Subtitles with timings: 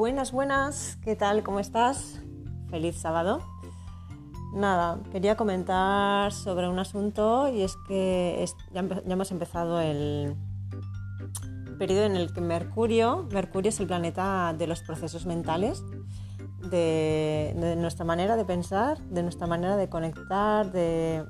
[0.00, 1.42] Buenas, buenas, ¿qué tal?
[1.42, 2.22] ¿Cómo estás?
[2.70, 3.42] Feliz sábado.
[4.54, 8.42] Nada, quería comentar sobre un asunto y es que
[8.72, 10.36] ya, hemos empezado el
[11.78, 15.82] periodo en el que Mercurio, Mercurio es el planeta de los procesos mentales,
[16.70, 21.26] de, nuestra manera de pensar, de nuestra manera de conectar, de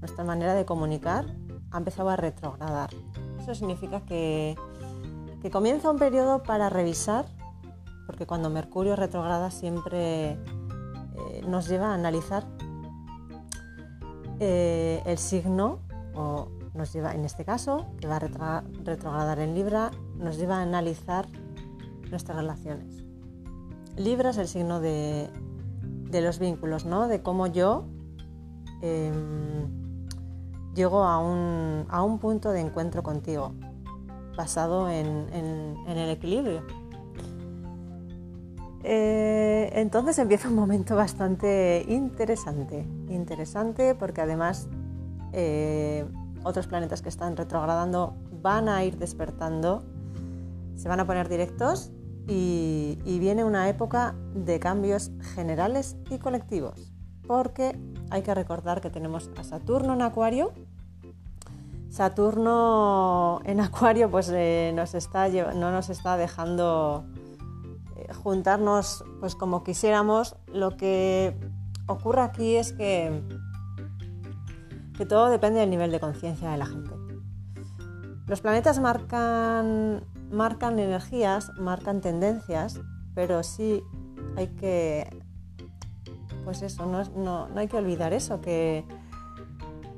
[0.00, 1.26] nuestra manera de comunicar,
[1.70, 2.90] ha empezado a retrogradar.
[3.40, 4.56] Eso significa que,
[5.40, 7.26] que comienza un periodo para revisar
[8.06, 12.44] porque cuando Mercurio retrograda siempre eh, nos lleva a analizar
[14.40, 15.78] eh, el signo,
[16.14, 20.62] o nos lleva, en este caso, que va a retrogradar en Libra, nos lleva a
[20.62, 21.26] analizar
[22.10, 23.04] nuestras relaciones.
[23.96, 25.30] Libra es el signo de,
[26.10, 27.08] los vínculos, ¿no?
[27.08, 27.84] de cómo yo
[28.80, 29.68] em,
[30.74, 33.52] llego a un, punto de encuentro contigo,
[34.36, 35.28] basado en
[35.86, 36.62] el equilibrio
[38.84, 44.68] eh, entonces empieza un momento bastante interesante, interesante porque además
[45.32, 46.04] eh,
[46.42, 49.84] otros planetas que están retrogradando van a ir despertando,
[50.74, 51.92] se van a poner directos
[52.26, 56.92] y, viene una época de cambios generales y colectivos,
[57.26, 57.78] porque
[58.10, 60.52] hay que recordar que tenemos a Saturno en Acuario.
[61.88, 67.04] Saturno en Acuario pues eh, nos está, no nos está dejando
[68.12, 71.36] juntarnos pues como quisiéramos, lo que
[71.86, 73.22] ocurre aquí es que,
[74.96, 76.90] que todo depende del nivel de conciencia de la gente.
[78.26, 82.80] Los planetas marcan, marcan energías, marcan tendencias,
[83.14, 83.82] pero sí
[84.36, 85.22] hay que,
[86.44, 88.86] pues eso, no, no, no hay que olvidar eso, que,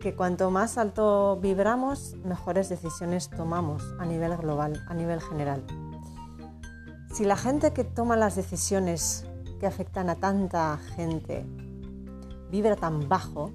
[0.00, 5.64] que cuanto más alto vibramos, mejores decisiones tomamos a nivel global, a nivel general.
[7.16, 9.24] Si la gente que toma las decisiones
[9.58, 11.46] que afectan a tanta gente
[12.50, 13.52] vibra tan bajo,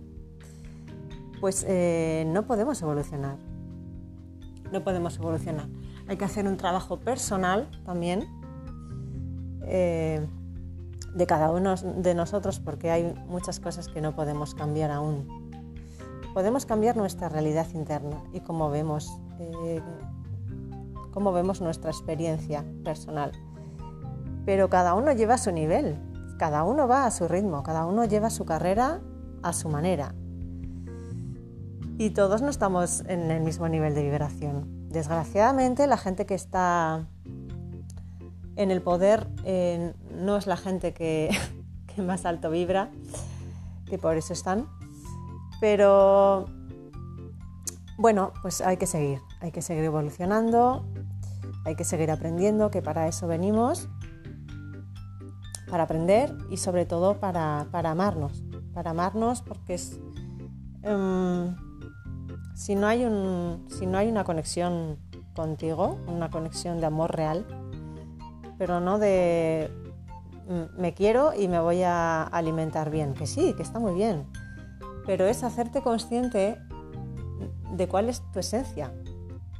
[1.39, 3.37] pues eh, no podemos evolucionar.
[4.71, 5.67] No podemos evolucionar.
[6.07, 8.27] Hay que hacer un trabajo personal también
[9.67, 10.25] eh,
[11.13, 15.27] de cada uno de nosotros porque hay muchas cosas que no podemos cambiar aún.
[16.33, 19.83] Podemos cambiar nuestra realidad interna y cómo vemos, eh,
[21.11, 23.31] cómo vemos nuestra experiencia personal
[24.45, 25.97] pero cada uno lleva su nivel,
[26.37, 29.01] cada uno va a su ritmo, cada uno lleva su carrera
[29.43, 30.13] a su manera.
[31.97, 34.89] Y todos no estamos en el mismo nivel de vibración.
[34.89, 37.05] Desgraciadamente, la gente que está
[38.55, 41.29] en el poder eh, no es la gente que,
[41.95, 42.89] que más alto vibra,
[43.85, 44.67] que por eso están.
[45.59, 46.47] Pero
[47.99, 50.83] bueno, pues hay que seguir, hay que seguir evolucionando,
[51.65, 53.87] hay que seguir aprendiendo, que para eso venimos
[55.71, 58.43] para aprender y sobre todo para, amarnos,
[58.73, 59.97] para amarnos porque es,
[60.83, 61.55] em,
[62.53, 64.97] si, no hay un, si no hay una conexión
[65.33, 67.47] contigo, una conexión de amor real,
[68.57, 69.71] pero no de
[70.49, 74.27] mm, me quiero y me voy a alimentar bien, que sí, que está muy bien,
[75.05, 76.59] pero es hacerte consciente
[77.77, 78.93] de cuál es tu esencia.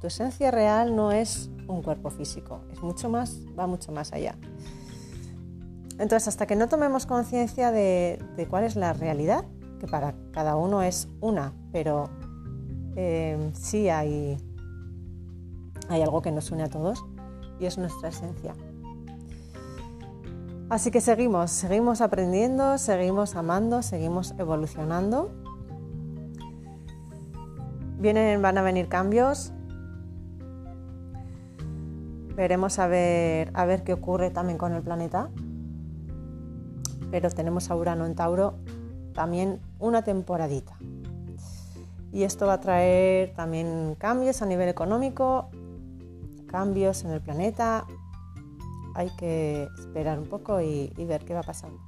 [0.02, 4.36] Tu esencia real no es un cuerpo físico, es mucho más, va mucho más allá.
[6.02, 8.18] Entonces, hasta que no tomemos conciencia de,
[8.50, 9.46] cuál es la realidad,
[9.80, 12.10] que para cada uno es una, pero
[12.96, 14.36] eh, sí hay,
[15.90, 17.06] hay algo que nos une a todos
[17.60, 18.56] y es nuestra esencia.
[20.72, 25.30] Así que seguimos, seguimos aprendiendo, seguimos amando, seguimos evolucionando.
[28.00, 29.54] Vienen, van a venir cambios.
[32.36, 35.30] Veremos a ver, a ver qué ocurre también con el planeta
[37.12, 38.56] pero tenemos a Urano en Tauro
[39.14, 40.78] también una temporadita.
[42.14, 45.50] Y esto va a traer también cambios a nivel económico,
[46.48, 47.86] cambios en el planeta.
[48.96, 51.80] Hay que esperar un poco y, ver qué va pasando.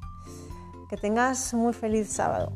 [0.89, 2.53] Que tengas muy feliz sábado.